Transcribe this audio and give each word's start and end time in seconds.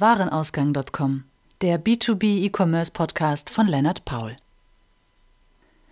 Warenausgang.com, 0.00 1.24
der 1.60 1.82
B2B 1.82 2.44
E-Commerce 2.44 2.92
Podcast 2.92 3.50
von 3.50 3.66
Lennart 3.66 4.04
Paul. 4.04 4.36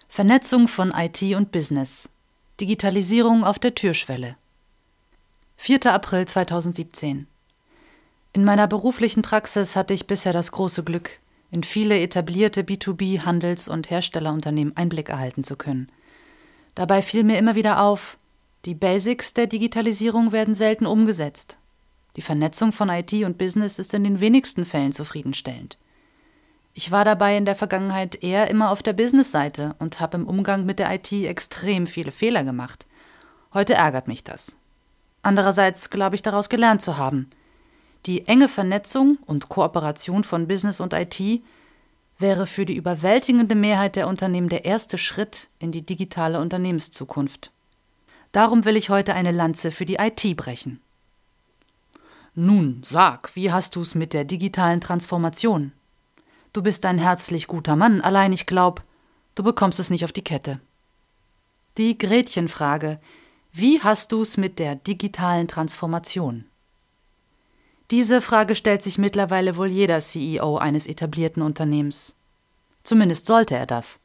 Vernetzung 0.07 0.69
von 0.69 0.93
IT 0.97 1.21
und 1.35 1.51
Business. 1.51 2.09
Digitalisierung 2.61 3.43
auf 3.43 3.59
der 3.59 3.75
Türschwelle. 3.75 4.37
4. 5.57 5.93
April 5.93 6.25
2017. 6.25 7.27
In 8.33 8.45
meiner 8.45 8.69
beruflichen 8.69 9.23
Praxis 9.23 9.75
hatte 9.75 9.93
ich 9.93 10.07
bisher 10.07 10.33
das 10.33 10.53
große 10.53 10.85
Glück, 10.85 11.19
in 11.51 11.65
viele 11.65 11.99
etablierte 11.99 12.63
B2B 12.63 13.25
Handels- 13.25 13.67
und 13.67 13.91
Herstellerunternehmen 13.91 14.77
Einblick 14.77 15.09
erhalten 15.09 15.43
zu 15.43 15.57
können. 15.57 15.91
Dabei 16.77 17.03
fiel 17.03 17.25
mir 17.25 17.39
immer 17.39 17.57
wieder 17.57 17.81
auf, 17.81 18.19
die 18.67 18.77
Basics 18.77 19.35
der 19.35 19.49
Digitalisierung 19.49 20.31
werden 20.31 20.55
selten 20.55 20.87
umgesetzt. 20.87 21.59
Die 22.17 22.23
Vernetzung 22.23 22.73
von 22.73 22.89
IT 22.89 23.13
und 23.13 23.39
Business 23.39 23.79
ist 23.79 23.93
in 23.95 24.03
den 24.03 24.21
wenigsten 24.21 24.65
Fällen 24.65 24.93
zufriedenstellend. 24.93 25.79
Ich 26.73 26.91
war 26.91 27.05
dabei 27.05 27.37
in 27.37 27.45
der 27.45 27.55
Vergangenheit 27.55 28.23
eher 28.23 28.49
immer 28.51 28.71
auf 28.71 28.83
der 28.83 28.93
Business-Seite 28.93 29.75
und 29.79 30.01
habe 30.01 30.17
im 30.17 30.27
Umgang 30.27 30.67
mit 30.67 30.79
der 30.79 30.93
IT 30.95 31.13
extrem 31.13 31.87
viele 31.87 32.13
Fehler 32.13 32.45
gemacht. 32.45 32.87
Heute 33.55 33.75
ärgert 33.75 34.09
mich 34.09 34.25
das. 34.25 34.59
Andererseits 35.23 35.91
glaube 35.91 36.17
ich 36.17 36.23
daraus 36.23 36.49
gelernt 36.49 36.83
zu 36.83 36.99
haben. 36.99 37.31
Die 38.07 38.27
enge 38.27 38.49
Vernetzung 38.49 39.19
und 39.27 39.49
Kooperation 39.49 40.23
von 40.23 40.47
Business 40.47 40.81
und 40.81 40.93
IT 40.93 41.21
wäre 42.19 42.47
für 42.47 42.65
die 42.65 42.77
überwältigende 42.77 43.55
Mehrheit 43.55 43.97
der 43.97 44.09
Unternehmen 44.09 44.49
der 44.49 44.65
erste 44.65 44.97
Schritt 44.99 45.49
in 45.59 45.73
die 45.73 45.85
digitale 45.85 46.41
Unternehmenszukunft. 46.41 47.53
Darum 48.33 48.65
will 48.65 48.77
ich 48.77 48.91
heute 48.91 49.15
eine 49.15 49.33
Lanze 49.33 49.71
für 49.71 49.87
die 49.87 49.97
IT 49.97 50.37
brechen. 50.37 50.81
Nun, 52.39 52.83
sag, 52.85 53.35
wie 53.35 53.51
hast 53.51 53.77
du's 53.77 53.95
mit 53.95 54.13
der 54.13 54.25
digitalen 54.25 54.83
Transformation? 54.83 55.73
Du 56.53 56.63
bist 56.63 56.85
ein 56.85 56.99
herzlich 56.99 57.47
guter 57.47 57.77
Mann, 57.77 58.03
allein 58.03 58.31
ich 58.31 58.45
glaub, 58.45 58.83
du 59.35 59.43
bekommst 59.43 59.81
es 59.81 59.89
nicht 59.89 60.05
auf 60.05 60.13
die 60.13 60.23
Kette. 60.23 60.61
Die 61.79 61.97
Gretchenfrage. 61.97 63.01
Wie 63.55 63.81
hast 63.81 64.13
du's 64.13 64.37
mit 64.37 64.59
der 64.59 64.75
digitalen 64.75 65.49
Transformation? 65.49 66.45
Diese 67.91 68.21
Frage 68.21 68.55
stellt 68.55 68.83
sich 68.83 68.99
mittlerweile 68.99 69.57
wohl 69.57 69.69
jeder 69.69 70.01
CEO 70.01 70.59
eines 70.59 70.87
etablierten 70.87 71.43
Unternehmens. 71.43 72.17
Zumindest 72.85 73.25
sollte 73.25 73.55
er 73.55 73.65
das. 73.65 73.99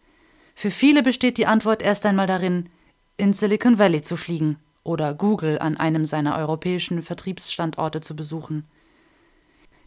Für 0.55 0.71
viele 0.71 1.03
besteht 1.03 1.37
die 1.37 1.47
Antwort 1.47 1.81
erst 1.81 2.05
einmal 2.05 2.27
darin, 2.27 2.69
in 3.17 3.33
Silicon 3.33 3.77
Valley 3.77 4.01
zu 4.01 4.15
fliegen 4.15 4.57
oder 4.83 5.13
Google 5.13 5.59
an 5.59 5.77
einem 5.77 6.05
seiner 6.05 6.37
europäischen 6.37 7.01
Vertriebsstandorte 7.01 8.01
zu 8.01 8.15
besuchen. 8.15 8.65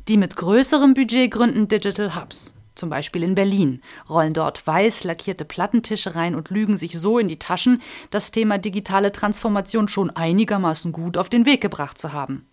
Die 0.08 0.16
mit 0.16 0.36
größerem 0.36 0.94
Budget 0.94 1.30
gründen 1.30 1.68
Digital 1.68 2.14
Hubs, 2.14 2.54
zum 2.74 2.90
Beispiel 2.90 3.22
in 3.22 3.34
Berlin, 3.34 3.80
rollen 4.08 4.34
dort 4.34 4.66
weiß 4.66 5.04
lackierte 5.04 5.44
Plattentische 5.44 6.14
rein 6.14 6.34
und 6.34 6.50
lügen 6.50 6.76
sich 6.76 6.98
so 6.98 7.18
in 7.18 7.28
die 7.28 7.38
Taschen, 7.38 7.80
das 8.10 8.30
Thema 8.30 8.58
digitale 8.58 9.12
Transformation 9.12 9.88
schon 9.88 10.10
einigermaßen 10.10 10.92
gut 10.92 11.16
auf 11.16 11.28
den 11.28 11.46
Weg 11.46 11.60
gebracht 11.60 11.98
zu 11.98 12.12
haben. 12.12 12.46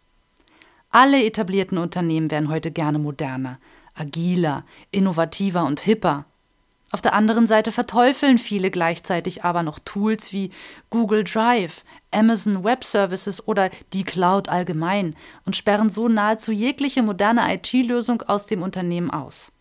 Alle 0.92 1.24
etablierten 1.24 1.78
Unternehmen 1.78 2.30
werden 2.32 2.50
heute 2.50 2.70
gerne 2.70 3.00
moderner, 3.00 3.60
agiler, 3.96 4.66
innovativer 4.92 5.66
und 5.66 5.80
hipper. 5.80 6.26
Auf 6.92 7.02
der 7.02 7.14
anderen 7.14 7.48
Seite 7.48 7.72
verteufeln 7.72 8.38
viele 8.38 8.70
gleichzeitig 8.70 9.46
aber 9.46 9.64
noch 9.64 9.80
Tools 9.80 10.34
wie 10.34 10.52
Google 10.90 11.24
Drive, 11.24 11.86
Amazon 12.12 12.64
Web 12.64 12.84
Services 12.84 13.48
oder 13.48 13.70
die 13.94 14.04
Cloud 14.04 14.50
allgemein 14.50 15.16
und 15.46 15.56
sperren 15.56 15.90
so 15.90 16.08
nahezu 16.08 16.52
jegliche 16.52 17.04
moderne 17.04 17.54
IT-Lösung 17.54 18.22
aus 18.24 18.48
dem 18.48 18.62
Unternehmen 18.62 19.10
aus. 19.10 19.52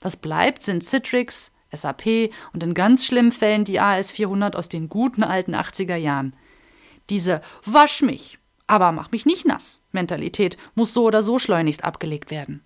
Was 0.00 0.16
bleibt, 0.16 0.62
sind 0.62 0.84
Citrix, 0.84 1.52
SAP 1.72 2.30
und 2.52 2.62
in 2.62 2.74
ganz 2.74 3.04
schlimmen 3.04 3.32
Fällen 3.32 3.64
die 3.64 3.80
AS400 3.80 4.54
aus 4.54 4.68
den 4.68 4.88
guten 4.88 5.24
alten 5.24 5.54
80er 5.54 5.96
Jahren. 5.96 6.34
Diese 7.10 7.40
Wasch 7.64 8.02
mich, 8.02 8.38
aber 8.66 8.92
mach 8.92 9.10
mich 9.10 9.26
nicht 9.26 9.46
nass 9.46 9.82
Mentalität 9.92 10.56
muss 10.74 10.94
so 10.94 11.04
oder 11.04 11.22
so 11.22 11.38
schleunigst 11.38 11.84
abgelegt 11.84 12.30
werden. 12.30 12.62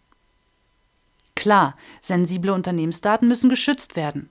Klar, 1.34 1.76
sensible 2.00 2.52
Unternehmensdaten 2.52 3.26
müssen 3.28 3.48
geschützt 3.48 3.96
werden. 3.96 4.28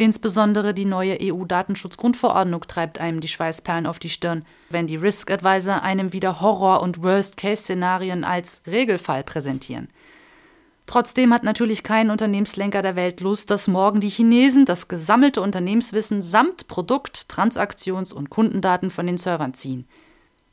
Insbesondere 0.00 0.72
die 0.72 0.86
neue 0.86 1.18
EU-Datenschutzgrundverordnung 1.20 2.62
treibt 2.66 2.98
einem 3.02 3.20
die 3.20 3.28
Schweißperlen 3.28 3.84
auf 3.84 3.98
die 3.98 4.08
Stirn, 4.08 4.46
wenn 4.70 4.86
die 4.86 4.96
Risk 4.96 5.30
Advisor 5.30 5.82
einem 5.82 6.14
wieder 6.14 6.40
Horror- 6.40 6.80
und 6.80 7.02
Worst-Case-Szenarien 7.02 8.24
als 8.24 8.62
Regelfall 8.66 9.22
präsentieren. 9.24 9.88
Trotzdem 10.86 11.34
hat 11.34 11.44
natürlich 11.44 11.82
kein 11.82 12.08
Unternehmenslenker 12.08 12.80
der 12.80 12.96
Welt 12.96 13.20
Lust, 13.20 13.50
dass 13.50 13.68
morgen 13.68 14.00
die 14.00 14.08
Chinesen 14.08 14.64
das 14.64 14.88
gesammelte 14.88 15.42
Unternehmenswissen 15.42 16.22
samt 16.22 16.66
Produkt-, 16.66 17.26
Transaktions- 17.28 18.14
und 18.14 18.30
Kundendaten 18.30 18.90
von 18.90 19.06
den 19.06 19.18
Servern 19.18 19.52
ziehen. 19.52 19.86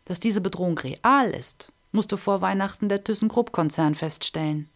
Dass 0.04 0.20
diese 0.20 0.42
Bedrohung 0.42 0.78
real 0.78 1.30
ist, 1.30 1.72
musste 1.94 2.18
vor 2.18 2.42
Weihnachten 2.42 2.90
der 2.90 3.06
ThyssenKrupp-Konzern 3.06 3.96
feststellen. 3.96 4.68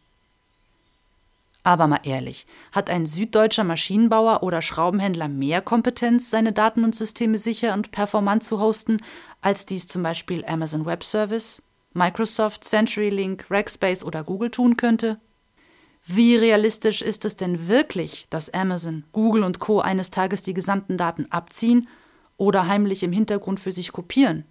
Aber 1.63 1.85
mal 1.87 1.99
ehrlich, 2.03 2.47
hat 2.71 2.89
ein 2.89 3.05
süddeutscher 3.05 3.63
Maschinenbauer 3.63 4.41
oder 4.41 4.61
Schraubenhändler 4.61 5.27
mehr 5.27 5.61
Kompetenz, 5.61 6.29
seine 6.31 6.53
Daten 6.53 6.83
und 6.83 6.95
Systeme 6.95 7.37
sicher 7.37 7.73
und 7.73 7.91
performant 7.91 8.43
zu 8.43 8.59
hosten, 8.59 8.97
als 9.41 9.65
dies 9.65 9.87
zum 9.87 10.01
Beispiel 10.01 10.43
Amazon 10.45 10.85
Web 10.85 11.03
Service, 11.03 11.61
Microsoft, 11.93 12.63
CenturyLink, 12.63 13.45
Rackspace 13.51 14.03
oder 14.03 14.23
Google 14.23 14.49
tun 14.49 14.75
könnte? 14.75 15.19
Wie 16.03 16.35
realistisch 16.35 17.03
ist 17.03 17.25
es 17.25 17.35
denn 17.35 17.67
wirklich, 17.67 18.25
dass 18.31 18.51
Amazon, 18.51 19.03
Google 19.11 19.43
und 19.43 19.59
Co. 19.59 19.81
eines 19.81 20.09
Tages 20.09 20.41
die 20.41 20.55
gesamten 20.55 20.97
Daten 20.97 21.27
abziehen 21.29 21.87
oder 22.37 22.67
heimlich 22.67 23.03
im 23.03 23.11
Hintergrund 23.11 23.59
für 23.59 23.71
sich 23.71 23.91
kopieren? 23.91 24.45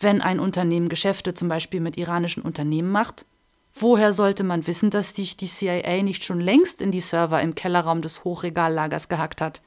Wenn 0.00 0.20
ein 0.20 0.40
Unternehmen 0.40 0.88
Geschäfte 0.88 1.34
zum 1.34 1.48
Beispiel 1.48 1.80
mit 1.80 1.96
iranischen 1.96 2.42
Unternehmen 2.42 2.90
macht, 2.90 3.24
Woher 3.74 4.12
sollte 4.12 4.44
man 4.44 4.66
wissen, 4.66 4.90
dass 4.90 5.14
dich 5.14 5.36
die 5.36 5.46
CIA 5.46 6.02
nicht 6.02 6.24
schon 6.24 6.40
längst 6.40 6.80
in 6.82 6.90
die 6.90 7.00
Server 7.00 7.40
im 7.40 7.54
Kellerraum 7.54 8.02
des 8.02 8.24
Hochregallagers 8.24 9.08
gehackt 9.08 9.40
hat? 9.40 9.62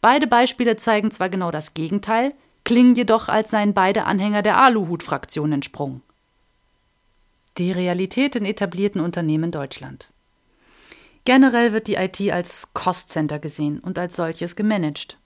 Beide 0.00 0.26
Beispiele 0.26 0.76
zeigen 0.76 1.10
zwar 1.10 1.28
genau 1.28 1.50
das 1.50 1.74
Gegenteil, 1.74 2.34
klingen 2.64 2.94
jedoch, 2.94 3.28
als 3.28 3.50
seien 3.50 3.74
beide 3.74 4.04
Anhänger 4.04 4.42
der 4.42 4.58
Aluhut-Fraktion 4.58 5.52
entsprungen. 5.52 6.02
Die 7.56 7.72
Realität 7.72 8.36
in 8.36 8.44
etablierten 8.44 9.00
Unternehmen 9.00 9.50
Deutschland. 9.50 10.12
Generell 11.24 11.72
wird 11.72 11.88
die 11.88 11.96
IT 11.96 12.20
als 12.30 12.72
Cost-Center 12.72 13.38
gesehen 13.38 13.80
und 13.80 13.98
als 13.98 14.16
solches 14.16 14.54
gemanagt. 14.54 15.18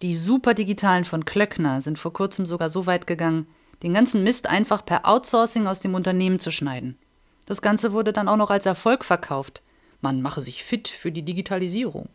Die 0.00 0.14
Superdigitalen 0.14 1.04
von 1.04 1.24
Klöckner 1.24 1.80
sind 1.80 1.98
vor 1.98 2.12
kurzem 2.12 2.46
sogar 2.46 2.68
so 2.68 2.86
weit 2.86 3.06
gegangen, 3.06 3.46
den 3.82 3.94
ganzen 3.94 4.22
Mist 4.22 4.48
einfach 4.48 4.84
per 4.84 5.06
Outsourcing 5.06 5.66
aus 5.66 5.80
dem 5.80 5.94
Unternehmen 5.94 6.38
zu 6.38 6.50
schneiden. 6.50 6.96
Das 7.46 7.62
Ganze 7.62 7.92
wurde 7.92 8.12
dann 8.12 8.28
auch 8.28 8.36
noch 8.36 8.50
als 8.50 8.66
Erfolg 8.66 9.04
verkauft. 9.04 9.62
Man 10.00 10.22
mache 10.22 10.40
sich 10.40 10.64
fit 10.64 10.88
für 10.88 11.12
die 11.12 11.22
Digitalisierung. 11.22 12.08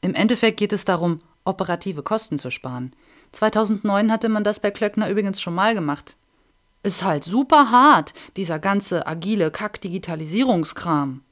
Im 0.00 0.14
Endeffekt 0.14 0.58
geht 0.58 0.72
es 0.72 0.84
darum, 0.84 1.20
operative 1.44 2.02
Kosten 2.02 2.38
zu 2.38 2.50
sparen. 2.50 2.92
2009 3.32 4.10
hatte 4.10 4.28
man 4.28 4.44
das 4.44 4.60
bei 4.60 4.70
Klöckner 4.70 5.10
übrigens 5.10 5.40
schon 5.40 5.54
mal 5.54 5.74
gemacht. 5.74 6.16
Ist 6.82 7.04
halt 7.04 7.24
super 7.24 7.70
hart, 7.70 8.14
dieser 8.36 8.58
ganze 8.58 9.06
agile 9.06 9.50
Kack-Digitalisierungskram. 9.50 11.22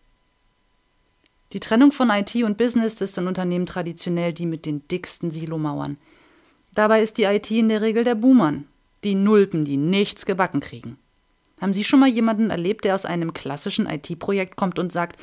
Die 1.54 1.60
Trennung 1.60 1.92
von 1.92 2.10
IT 2.10 2.34
und 2.36 2.58
Business 2.58 3.00
ist 3.00 3.16
in 3.16 3.26
Unternehmen 3.26 3.64
traditionell 3.64 4.34
die 4.34 4.44
mit 4.44 4.66
den 4.66 4.86
dicksten 4.88 5.30
Silomauern. 5.30 5.96
Dabei 6.74 7.02
ist 7.02 7.16
die 7.16 7.24
IT 7.24 7.50
in 7.50 7.70
der 7.70 7.80
Regel 7.80 8.04
der 8.04 8.14
Boomern, 8.14 8.66
die 9.02 9.14
Nulpen, 9.14 9.64
die 9.64 9.78
nichts 9.78 10.26
gebacken 10.26 10.60
kriegen. 10.60 10.98
Haben 11.60 11.72
Sie 11.72 11.84
schon 11.84 12.00
mal 12.00 12.08
jemanden 12.08 12.50
erlebt, 12.50 12.84
der 12.84 12.94
aus 12.94 13.04
einem 13.04 13.32
klassischen 13.32 13.86
IT-Projekt 13.86 14.56
kommt 14.56 14.78
und 14.78 14.92
sagt, 14.92 15.20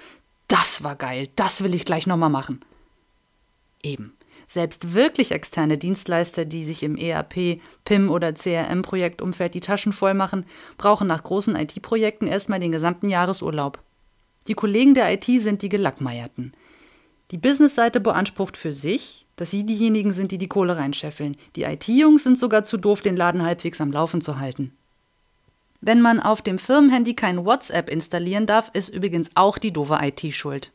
das 0.48 0.84
war 0.84 0.96
geil, 0.96 1.30
das 1.36 1.64
will 1.64 1.74
ich 1.74 1.86
gleich 1.86 2.08
nochmal 2.08 2.30
machen? 2.30 2.64
Eben. 3.84 4.14
Selbst 4.48 4.94
wirklich 4.94 5.32
externe 5.32 5.78
Dienstleister, 5.78 6.46
die 6.46 6.64
sich 6.64 6.84
im 6.84 6.98
ERP, 6.98 7.60
PIM 7.84 8.12
oder 8.12 8.34
CRM-Projektumfeld 8.34 9.56
die 9.56 9.62
Taschen 9.62 9.94
voll 9.94 10.14
machen, 10.14 10.46
brauchen 10.78 11.08
nach 11.08 11.24
großen 11.24 11.56
IT-Projekten 11.56 12.28
erstmal 12.28 12.60
den 12.60 12.72
gesamten 12.72 13.10
Jahresurlaub. 13.10 13.82
Die 14.48 14.54
Kollegen 14.54 14.94
der 14.94 15.12
IT 15.12 15.26
sind 15.26 15.64
die 15.64 15.70
Gelackmeierten. 15.70 16.52
Die 17.32 17.38
Business-Seite 17.38 18.00
beansprucht 18.00 18.56
für 18.56 18.72
sich, 18.72 19.26
dass 19.36 19.50
sie 19.50 19.66
diejenigen 19.66 20.14
sind, 20.14 20.32
die 20.32 20.38
die 20.38 20.48
Kohle 20.48 20.78
reinscheffeln. 20.78 21.36
Die 21.56 21.64
IT-Jungs 21.64 22.24
sind 22.24 22.38
sogar 22.38 22.64
zu 22.64 22.78
doof, 22.78 23.02
den 23.02 23.18
Laden 23.18 23.44
halbwegs 23.44 23.82
am 23.82 23.92
Laufen 23.92 24.22
zu 24.22 24.40
halten. 24.40 24.74
Wenn 25.86 26.02
man 26.02 26.20
auf 26.20 26.42
dem 26.42 26.58
Firmenhandy 26.58 27.14
kein 27.14 27.46
WhatsApp 27.46 27.92
installieren 27.92 28.48
darf, 28.48 28.72
ist 28.74 28.90
übrigens 28.90 29.30
auch 29.36 29.60
die 29.60 29.72
doofe 29.72 30.00
IT 30.02 30.34
schuld. 30.34 30.72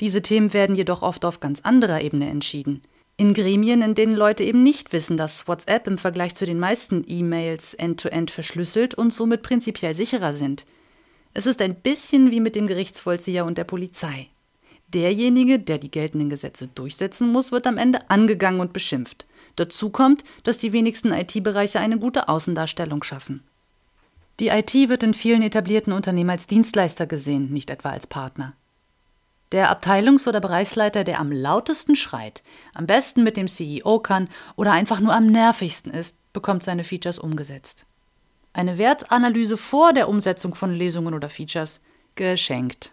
Diese 0.00 0.20
Themen 0.20 0.52
werden 0.52 0.74
jedoch 0.74 1.02
oft 1.02 1.24
auf 1.24 1.38
ganz 1.38 1.60
anderer 1.60 2.00
Ebene 2.00 2.28
entschieden. 2.28 2.82
In 3.16 3.34
Gremien, 3.34 3.82
in 3.82 3.94
denen 3.94 4.14
Leute 4.14 4.42
eben 4.42 4.64
nicht 4.64 4.92
wissen, 4.92 5.16
dass 5.16 5.46
WhatsApp 5.46 5.86
im 5.86 5.96
Vergleich 5.96 6.34
zu 6.34 6.44
den 6.44 6.58
meisten 6.58 7.04
E-Mails 7.06 7.74
end-to-end 7.74 8.32
verschlüsselt 8.32 8.96
und 8.96 9.14
somit 9.14 9.42
prinzipiell 9.42 9.94
sicherer 9.94 10.34
sind. 10.34 10.66
Es 11.34 11.46
ist 11.46 11.62
ein 11.62 11.76
bisschen 11.76 12.32
wie 12.32 12.40
mit 12.40 12.56
dem 12.56 12.66
Gerichtsvollzieher 12.66 13.44
und 13.44 13.58
der 13.58 13.64
Polizei. 13.64 14.26
Derjenige, 14.88 15.60
der 15.60 15.78
die 15.78 15.92
geltenden 15.92 16.30
Gesetze 16.30 16.66
durchsetzen 16.66 17.30
muss, 17.30 17.52
wird 17.52 17.68
am 17.68 17.78
Ende 17.78 18.10
angegangen 18.10 18.60
und 18.60 18.72
beschimpft. 18.72 19.24
Dazu 19.54 19.90
kommt, 19.90 20.24
dass 20.42 20.58
die 20.58 20.72
wenigsten 20.72 21.12
IT-Bereiche 21.12 21.78
eine 21.78 22.00
gute 22.00 22.28
Außendarstellung 22.28 23.04
schaffen. 23.04 23.44
Die 24.40 24.48
IT 24.48 24.74
wird 24.88 25.02
in 25.02 25.14
vielen 25.14 25.42
etablierten 25.42 25.92
Unternehmen 25.92 26.30
als 26.30 26.46
Dienstleister 26.46 27.06
gesehen, 27.06 27.52
nicht 27.52 27.70
etwa 27.70 27.90
als 27.90 28.06
Partner. 28.06 28.54
Der 29.50 29.70
Abteilungs- 29.70 30.28
oder 30.28 30.40
Bereichsleiter, 30.40 31.04
der 31.04 31.18
am 31.18 31.32
lautesten 31.32 31.96
schreit, 31.96 32.42
am 32.74 32.86
besten 32.86 33.24
mit 33.24 33.36
dem 33.36 33.48
CEO 33.48 33.98
kann 33.98 34.28
oder 34.56 34.72
einfach 34.72 35.00
nur 35.00 35.14
am 35.14 35.26
nervigsten 35.26 35.92
ist, 35.92 36.14
bekommt 36.32 36.62
seine 36.62 36.84
Features 36.84 37.18
umgesetzt. 37.18 37.86
Eine 38.52 38.78
Wertanalyse 38.78 39.56
vor 39.56 39.92
der 39.92 40.08
Umsetzung 40.08 40.54
von 40.54 40.72
Lesungen 40.72 41.14
oder 41.14 41.30
Features 41.30 41.80
geschenkt. 42.14 42.92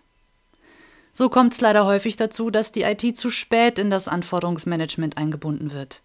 So 1.14 1.30
kommt 1.30 1.54
es 1.54 1.62
leider 1.62 1.86
häufig 1.86 2.16
dazu, 2.16 2.50
dass 2.50 2.72
die 2.72 2.84
IT 2.84 3.18
zu 3.18 3.30
spät 3.30 3.78
in 3.78 3.90
das 3.90 4.08
Anforderungsmanagement 4.08 5.18
eingebunden 5.18 5.74
wird. 5.74 6.02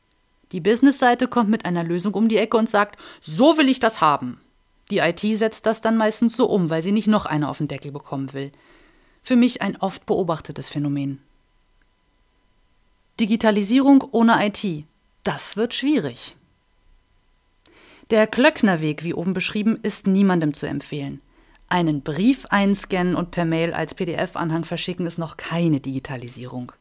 Die 0.52 0.60
Businessseite 0.60 1.28
kommt 1.28 1.48
mit 1.48 1.64
einer 1.64 1.84
Lösung 1.84 2.14
um 2.14 2.28
die 2.28 2.36
Ecke 2.36 2.56
und 2.56 2.68
sagt, 2.68 2.98
so 3.20 3.56
will 3.56 3.68
ich 3.68 3.80
das 3.80 4.00
haben. 4.00 4.40
Die 4.90 4.98
IT 4.98 5.20
setzt 5.20 5.66
das 5.66 5.80
dann 5.80 5.96
meistens 5.96 6.36
so 6.36 6.46
um, 6.46 6.68
weil 6.68 6.82
sie 6.82 6.92
nicht 6.92 7.06
noch 7.06 7.26
eine 7.26 7.48
auf 7.48 7.58
den 7.58 7.68
Deckel 7.68 7.92
bekommen 7.92 8.32
will. 8.32 8.50
Für 9.22 9.36
mich 9.36 9.62
ein 9.62 9.76
oft 9.76 10.06
beobachtetes 10.06 10.68
Phänomen. 10.68 11.20
Digitalisierung 13.20 14.02
ohne 14.12 14.46
IT. 14.46 14.84
Das 15.22 15.56
wird 15.56 15.74
schwierig. 15.74 16.36
Der 18.10 18.26
Klöcknerweg, 18.26 19.04
wie 19.04 19.14
oben 19.14 19.34
beschrieben, 19.34 19.78
ist 19.82 20.06
niemandem 20.06 20.54
zu 20.54 20.66
empfehlen. 20.66 21.20
Einen 21.68 22.02
Brief 22.02 22.46
einscannen 22.46 23.14
und 23.14 23.30
per 23.30 23.44
Mail 23.44 23.72
als 23.72 23.94
PDF-Anhang 23.94 24.64
verschicken 24.64 25.06
ist 25.06 25.18
noch 25.18 25.36
keine 25.36 25.78
Digitalisierung. 25.78 26.72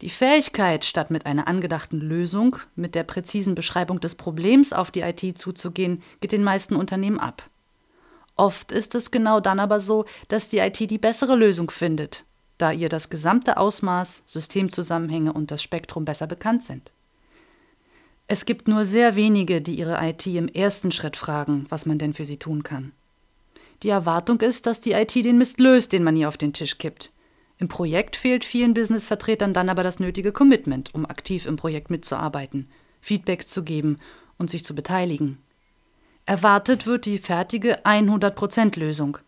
Die 0.00 0.10
Fähigkeit, 0.10 0.84
statt 0.84 1.10
mit 1.10 1.26
einer 1.26 1.46
angedachten 1.46 1.98
Lösung, 1.98 2.56
mit 2.74 2.94
der 2.94 3.04
präzisen 3.04 3.54
Beschreibung 3.54 4.00
des 4.00 4.14
Problems 4.14 4.72
auf 4.72 4.90
die 4.90 5.02
IT 5.02 5.38
zuzugehen, 5.38 6.02
geht 6.20 6.32
den 6.32 6.42
meisten 6.42 6.74
Unternehmen 6.74 7.20
ab. 7.20 7.42
Oft 8.34 8.72
ist 8.72 8.94
es 8.94 9.10
genau 9.10 9.40
dann 9.40 9.60
aber 9.60 9.78
so, 9.78 10.06
dass 10.28 10.48
die 10.48 10.58
IT 10.58 10.78
die 10.78 10.96
bessere 10.96 11.36
Lösung 11.36 11.70
findet, 11.70 12.24
da 12.56 12.72
ihr 12.72 12.88
das 12.88 13.10
gesamte 13.10 13.58
Ausmaß, 13.58 14.22
Systemzusammenhänge 14.24 15.34
und 15.34 15.50
das 15.50 15.62
Spektrum 15.62 16.06
besser 16.06 16.26
bekannt 16.26 16.62
sind. 16.62 16.92
Es 18.26 18.46
gibt 18.46 18.68
nur 18.68 18.86
sehr 18.86 19.16
wenige, 19.16 19.60
die 19.60 19.74
ihre 19.74 19.98
IT 20.02 20.26
im 20.28 20.48
ersten 20.48 20.92
Schritt 20.92 21.16
fragen, 21.16 21.66
was 21.68 21.84
man 21.84 21.98
denn 21.98 22.14
für 22.14 22.24
sie 22.24 22.38
tun 22.38 22.62
kann. 22.62 22.92
Die 23.82 23.88
Erwartung 23.90 24.40
ist, 24.40 24.66
dass 24.66 24.80
die 24.80 24.92
IT 24.92 25.14
den 25.14 25.36
Mist 25.36 25.60
löst, 25.60 25.92
den 25.92 26.04
man 26.04 26.16
ihr 26.16 26.28
auf 26.28 26.36
den 26.36 26.52
Tisch 26.54 26.78
kippt. 26.78 27.12
Im 27.60 27.68
Projekt 27.68 28.16
fehlt 28.16 28.42
vielen 28.42 28.72
Businessvertretern 28.72 29.52
dann 29.52 29.68
aber 29.68 29.82
das 29.82 30.00
nötige 30.00 30.32
Commitment, 30.32 30.94
um 30.94 31.04
aktiv 31.04 31.44
im 31.44 31.56
Projekt 31.56 31.90
mitzuarbeiten, 31.90 32.70
Feedback 33.02 33.46
zu 33.46 33.62
geben 33.62 33.98
und 34.38 34.48
sich 34.48 34.64
zu 34.64 34.74
beteiligen. 34.74 35.36
Erwartet 36.24 36.86
wird 36.86 37.04
die 37.04 37.18
fertige 37.18 37.84
100%-Lösung. 37.84 39.18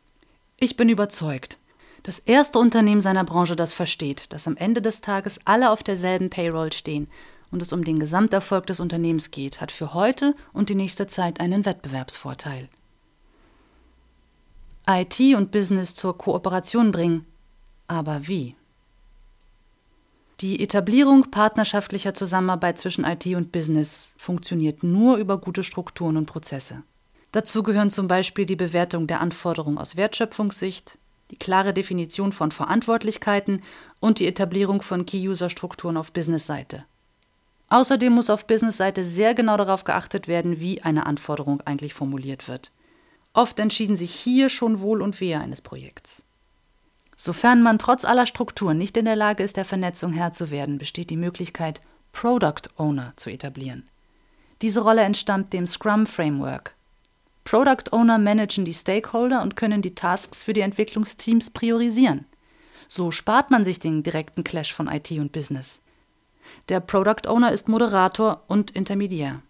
Ich 0.59 0.79
bin 0.79 0.89
überzeugt. 0.89 1.59
Das 2.05 2.21
erste 2.21 2.59
Unternehmen 2.59 3.03
seiner 3.03 3.25
Branche, 3.25 3.55
das 3.55 3.75
versteht, 3.75 4.33
dass 4.33 4.47
am 4.47 4.57
Ende 4.57 4.81
des 4.81 5.03
Tages 5.03 5.39
alle 5.45 5.71
auf 5.71 5.83
derselben 5.83 6.31
Payroll 6.31 6.73
stehen 6.73 7.09
und 7.51 7.61
es 7.61 7.75
um 7.75 7.85
den 7.85 7.99
Gesamterfolg 7.99 8.67
des 8.67 8.81
Unternehmens 8.81 9.31
geht, 9.31 9.61
hat 9.61 9.71
für 9.71 9.93
heute 9.93 10.35
und 10.55 10.71
die 10.71 10.75
nächste 10.75 11.07
Zeit 11.07 11.39
einen 11.39 11.67
Wettbewerbsvorteil. 11.67 12.71
IT 14.89 15.21
und 15.37 15.51
Business 15.51 15.95
zur 15.95 16.17
Kooperation 16.17 16.93
bringen. 16.93 17.27
Aber 17.93 18.27
wie? 18.27 18.57
Die 20.41 20.63
Etablierung 20.63 21.31
partnerschaftlicher 21.31 22.15
Zusammenarbeit 22.15 22.79
zwischen 22.79 23.05
IT 23.05 23.27
und 23.27 23.53
Business 23.53 24.15
funktioniert 24.17 24.83
nur 24.83 25.19
über 25.19 25.37
gute 25.37 25.63
Strukturen 25.63 26.17
und 26.17 26.25
Prozesse. 26.25 26.85
Dazu 27.33 27.63
gehören 27.63 27.91
zum 27.91 28.09
Beispiel 28.09 28.47
die 28.47 28.57
Bewertung 28.57 29.07
der 29.07 29.21
Anforderungen 29.21 29.77
aus 29.77 29.97
Wertschöpfungssicht, 29.97 30.97
die 31.33 31.37
klare 31.37 31.75
Definition 31.75 32.33
von 32.33 32.51
Verantwortlichkeiten 32.51 33.61
und 34.01 34.21
die 34.21 34.27
Etablierung 34.27 34.81
von 34.81 35.05
Key-User-Strukturen 35.05 35.99
auf 35.99 36.15
Business-Seite. 36.15 36.87
Außerdem 37.69 38.11
muss 38.11 38.31
auf 38.31 38.47
Business-Seite 38.47 39.05
sehr 39.05 39.35
genau 39.35 39.59
darauf 39.59 39.85
geachtet 39.85 40.29
werden, 40.29 40.61
wie 40.61 40.81
eine 40.81 41.05
Anforderung 41.05 41.61
eigentlich 41.67 41.93
formuliert 41.93 42.49
wird. 42.49 42.73
Oft 43.35 43.61
entschieden 43.61 43.97
sich 43.97 44.15
hier 44.15 44.49
schon 44.49 44.81
Wohl 44.81 45.03
und 45.03 45.21
Wehe 45.21 45.39
eines 45.39 45.61
Projekts. 45.61 46.25
Sofern 47.25 47.63
man 47.63 47.79
trotz 47.79 48.05
aller 48.05 48.27
Strukturen 48.27 48.79
nicht 48.79 48.97
in 48.97 49.05
der 49.05 49.15
Lage 49.15 49.45
ist, 49.45 49.57
der 49.57 49.65
Vernetzung 49.65 50.13
Herr 50.13 50.33
zu 50.33 50.51
werden, 50.51 50.77
besteht 50.77 51.09
die 51.09 51.17
Möglichkeit, 51.17 51.81
Product 52.11 52.63
Owner 52.79 53.13
zu 53.15 53.31
etablieren. 53.31 53.89
Diese 54.61 54.81
Rolle 54.81 55.03
entstammt 55.03 55.53
dem 55.53 55.69
Scrum 55.69 56.05
Framework. 56.05 56.75
Product 57.45 57.93
Owner 57.93 58.19
managen 58.19 58.65
die 58.65 58.75
Stakeholder 58.75 59.41
und 59.41 59.55
können 59.55 59.83
die 59.83 59.95
Tasks 59.95 60.43
für 60.43 60.53
die 60.53 60.63
Entwicklungsteams 60.63 61.51
priorisieren. 61.51 62.27
So 62.89 63.13
spart 63.13 63.53
man 63.53 63.65
sich 63.65 63.79
den 63.79 64.03
direkten 64.03 64.43
Clash 64.43 64.73
von 64.73 64.89
IT 64.89 65.13
und 65.13 65.31
Business. 65.31 65.81
Der 66.71 66.81
Product 66.81 67.29
Owner 67.29 67.53
ist 67.53 67.69
Moderator 67.69 68.43
und 68.49 68.73
Intermediär. 68.73 69.43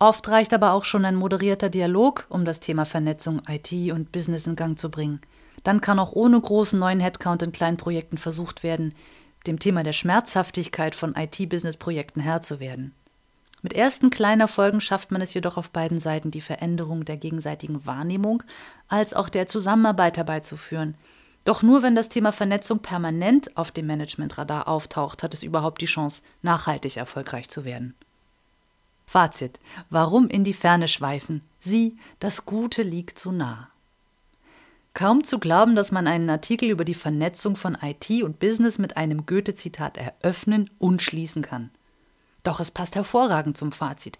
Oft 0.00 0.28
reicht 0.28 0.54
aber 0.54 0.72
auch 0.72 0.84
schon 0.84 1.04
ein 1.04 1.16
moderierter 1.16 1.70
Dialog, 1.70 2.26
um 2.28 2.44
das 2.44 2.60
Thema 2.60 2.84
Vernetzung 2.84 3.42
IT 3.48 3.72
und 3.92 4.12
Business 4.12 4.46
in 4.46 4.54
Gang 4.54 4.78
zu 4.78 4.90
bringen. 4.90 5.20
Dann 5.64 5.80
kann 5.80 5.98
auch 5.98 6.12
ohne 6.12 6.40
großen 6.40 6.78
neuen 6.78 7.00
Headcount 7.00 7.42
in 7.42 7.50
kleinen 7.50 7.76
Projekten 7.76 8.16
versucht 8.16 8.62
werden, 8.62 8.94
dem 9.46 9.58
Thema 9.58 9.82
der 9.82 9.92
Schmerzhaftigkeit 9.92 10.94
von 10.94 11.16
IT-Business-Projekten 11.16 12.20
Herr 12.20 12.40
zu 12.42 12.60
werden. 12.60 12.94
Mit 13.60 13.72
ersten 13.72 14.10
kleinen 14.10 14.40
Erfolgen 14.40 14.80
schafft 14.80 15.10
man 15.10 15.20
es 15.20 15.34
jedoch 15.34 15.56
auf 15.56 15.70
beiden 15.70 15.98
Seiten, 15.98 16.30
die 16.30 16.40
Veränderung 16.40 17.04
der 17.04 17.16
gegenseitigen 17.16 17.84
Wahrnehmung 17.84 18.44
als 18.86 19.14
auch 19.14 19.28
der 19.28 19.48
Zusammenarbeit 19.48 20.16
herbeizuführen. 20.16 20.96
Doch 21.44 21.62
nur 21.62 21.82
wenn 21.82 21.96
das 21.96 22.08
Thema 22.08 22.30
Vernetzung 22.30 22.80
permanent 22.80 23.56
auf 23.56 23.72
dem 23.72 23.86
Managementradar 23.86 24.68
auftaucht, 24.68 25.24
hat 25.24 25.34
es 25.34 25.42
überhaupt 25.42 25.80
die 25.80 25.86
Chance, 25.86 26.22
nachhaltig 26.42 26.98
erfolgreich 26.98 27.48
zu 27.48 27.64
werden. 27.64 27.94
Fazit. 29.08 29.58
Warum 29.88 30.28
in 30.28 30.44
die 30.44 30.52
Ferne 30.52 30.86
schweifen? 30.86 31.40
Sieh, 31.58 31.96
das 32.20 32.44
Gute 32.44 32.82
liegt 32.82 33.18
so 33.18 33.32
nah. 33.32 33.70
Kaum 34.92 35.24
zu 35.24 35.38
glauben, 35.38 35.74
dass 35.74 35.92
man 35.92 36.06
einen 36.06 36.28
Artikel 36.28 36.68
über 36.68 36.84
die 36.84 36.92
Vernetzung 36.92 37.56
von 37.56 37.78
IT 37.80 38.22
und 38.22 38.38
Business 38.38 38.76
mit 38.76 38.98
einem 38.98 39.24
Goethe-Zitat 39.24 39.96
eröffnen 39.96 40.68
und 40.78 41.00
schließen 41.00 41.40
kann. 41.40 41.70
Doch 42.42 42.60
es 42.60 42.70
passt 42.70 42.96
hervorragend 42.96 43.56
zum 43.56 43.72
Fazit. 43.72 44.18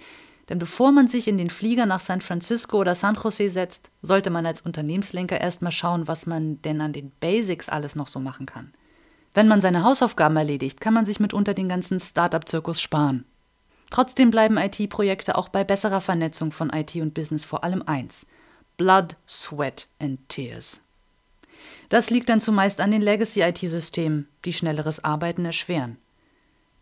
Denn 0.49 0.59
bevor 0.59 0.90
man 0.90 1.07
sich 1.07 1.28
in 1.28 1.37
den 1.37 1.50
Flieger 1.50 1.85
nach 1.85 2.00
San 2.00 2.23
Francisco 2.23 2.78
oder 2.78 2.95
San 2.95 3.18
Jose 3.23 3.50
setzt, 3.50 3.90
sollte 4.00 4.30
man 4.30 4.47
als 4.47 4.62
Unternehmenslenker 4.62 5.38
erstmal 5.38 5.73
schauen, 5.73 6.09
was 6.09 6.25
man 6.25 6.62
denn 6.62 6.80
an 6.80 6.95
den 6.95 7.12
Basics 7.21 7.68
alles 7.68 7.95
noch 7.95 8.09
so 8.09 8.21
machen 8.21 8.47
kann. 8.47 8.73
Wenn 9.35 9.49
man 9.49 9.61
seine 9.61 9.85
Hausaufgaben 9.85 10.38
erledigt, 10.38 10.80
kann 10.80 10.95
man 10.95 11.04
sich 11.04 11.21
mitunter 11.21 11.52
den 11.52 11.68
ganzen 11.68 12.00
Startup-Zirkus 12.00 12.80
sparen. 12.80 13.26
Trotzdem 13.90 14.30
bleiben 14.30 14.59
IT-Projekte 14.59 15.37
auch 15.37 15.49
bei 15.49 15.64
besserer 15.64 16.00
Vernetzung 16.00 16.52
von 16.52 16.71
IT 16.71 16.95
und 16.97 17.14
Business 17.14 17.45
vor 17.45 17.64
allem 17.64 17.83
eins: 17.83 18.26
Blood, 18.76 19.16
Sweat 19.28 19.88
and 19.99 20.28
Tears. 20.28 20.83
Das 21.88 22.11
liegt 22.11 22.28
dann 22.28 22.40
zumeist 22.40 22.80
an 22.80 22.90
den 22.90 23.02
Legacy-IT-Systemen, 23.02 24.28
die 24.45 24.52
schnelleres 24.52 25.02
Arbeiten 25.04 25.45
erschweren. 25.45 25.97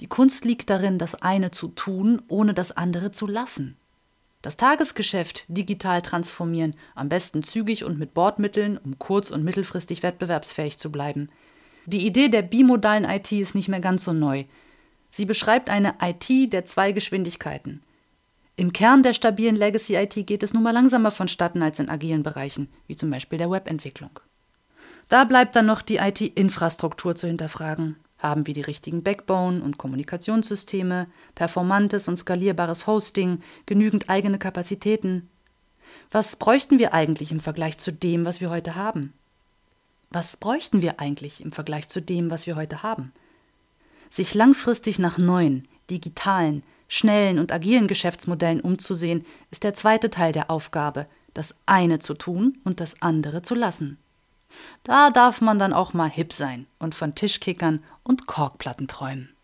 Die 0.01 0.09
Kunst 0.09 0.45
liegt 0.45 0.69
darin, 0.69 0.99
das 0.99 1.15
eine 1.15 1.51
zu 1.51 1.69
tun, 1.69 2.21
ohne 2.29 2.55
das 2.55 2.73
andere 2.73 3.13
zu 3.13 3.27
lassen. 3.27 3.77
Das 4.43 4.57
Tagesgeschäft 4.57 5.47
digital 5.49 6.03
transformieren, 6.03 6.75
am 6.95 7.09
besten 7.09 7.43
zügig 7.43 7.85
und 7.85 7.99
mit 7.99 8.15
Bordmitteln, 8.15 8.79
um 8.79 8.99
kurz- 8.99 9.31
und 9.31 9.43
mittelfristig 9.43 10.03
wettbewerbsfähig 10.03 10.79
zu 10.79 10.93
bleiben. 10.93 11.31
Die 11.87 12.07
Idee 12.07 12.29
der 12.29 12.43
bimodalen 12.43 13.05
IT 13.05 13.33
ist 13.33 13.55
nicht 13.55 13.69
mehr 13.69 13.81
ganz 13.81 14.05
so 14.05 14.13
neu. 14.13 14.45
Sie 15.11 15.25
beschreibt 15.25 15.71
eine 15.71 15.95
IT 16.01 16.53
der 16.53 16.65
zwei 16.65 16.93
Geschwindigkeiten. 16.93 17.83
Im 18.57 18.73
Kern 18.73 19.03
der 19.03 19.13
stabilen 19.13 19.57
Legacy-IT 19.57 20.27
geht 20.27 20.43
es 20.43 20.55
nun 20.55 20.63
mal 20.63 20.71
langsamer 20.71 21.11
vonstatten 21.11 21.63
als 21.63 21.79
in 21.79 21.91
agilen 21.91 22.23
Bereichen, 22.23 22.69
wie 22.87 22.97
zum 22.97 23.11
Beispiel 23.11 23.39
der 23.39 23.51
Webentwicklung. 23.51 24.19
Da 25.09 25.25
bleibt 25.25 25.55
dann 25.55 25.67
noch 25.67 25.83
die 25.83 25.97
IT-Infrastruktur 25.97 27.15
zu 27.15 27.27
hinterfragen. 27.27 27.97
Haben 28.19 28.47
wir 28.47 28.55
die 28.55 28.63
richtigen 28.63 29.03
Backbone- 29.03 29.63
und 29.63 29.77
Kommunikationssysteme, 29.77 31.07
performantes 31.35 32.09
und 32.09 32.17
skalierbares 32.17 32.87
Hosting, 32.87 33.41
genügend 33.67 34.09
eigene 34.09 34.39
Kapazitäten? 34.39 35.29
Was 36.11 36.37
bräuchten 36.37 36.79
wir 36.79 36.95
eigentlich 36.95 37.31
im 37.31 37.41
Vergleich 37.41 37.77
zu 37.79 37.93
dem, 37.93 38.25
was 38.25 38.41
wir 38.41 38.49
heute 38.49 38.75
haben? 38.75 39.13
Was 40.11 40.37
bräuchten 40.37 40.83
wir 40.83 40.99
eigentlich 40.99 41.43
im 41.43 41.53
Vergleich 41.53 41.89
zu 41.89 42.01
dem, 42.01 42.31
was 42.31 42.47
wir 42.47 42.57
heute 42.57 42.83
haben? 42.83 43.13
Sich 44.09 44.35
langfristig 44.35 44.99
nach 44.99 45.19
neuen, 45.19 45.67
digitalen, 45.91 46.63
schnellen 46.89 47.39
und 47.39 47.53
agilen 47.53 47.89
Geschäftsmodellen 47.89 48.61
umzusehen, 48.61 49.25
ist 49.51 49.65
der 49.65 49.75
zweite 49.75 50.11
Teil 50.11 50.33
der 50.33 50.51
Aufgabe, 50.51 51.07
das 51.35 51.55
eine 51.67 51.99
zu 51.99 52.15
tun 52.15 52.59
und 52.65 52.81
das 52.81 53.03
andere 53.03 53.43
zu 53.43 53.55
lassen. 53.55 53.99
Da 54.85 55.11
darf 55.11 55.41
man 55.41 55.59
dann 55.59 55.73
auch 55.73 55.93
mal 55.93 56.09
hip 56.09 56.33
sein 56.33 56.67
und 56.79 56.95
von 56.95 57.15
Tischkickern 57.15 57.83
und 58.03 58.27
Korkplatten 58.27 58.89
träumen. 58.89 59.36